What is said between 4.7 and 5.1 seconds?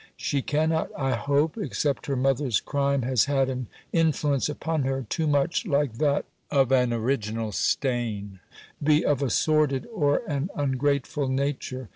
her,